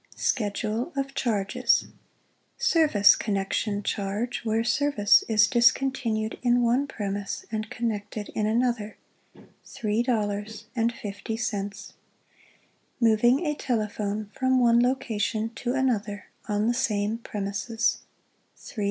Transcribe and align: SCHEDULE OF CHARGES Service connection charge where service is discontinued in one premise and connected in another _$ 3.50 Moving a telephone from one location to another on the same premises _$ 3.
SCHEDULE 0.15 0.93
OF 0.95 1.13
CHARGES 1.13 1.85
Service 2.57 3.15
connection 3.15 3.83
charge 3.83 4.41
where 4.43 4.63
service 4.63 5.23
is 5.27 5.45
discontinued 5.47 6.39
in 6.41 6.63
one 6.63 6.87
premise 6.87 7.45
and 7.63 7.69
connected 7.69 8.29
in 8.29 8.47
another 8.47 8.97
_$ 9.73 10.05
3.50 10.07 11.93
Moving 12.99 13.45
a 13.45 13.53
telephone 13.53 14.31
from 14.33 14.59
one 14.59 14.81
location 14.81 15.51
to 15.53 15.73
another 15.75 16.29
on 16.49 16.65
the 16.65 16.73
same 16.73 17.19
premises 17.19 17.99
_$ 18.59 18.59
3. 18.59 18.77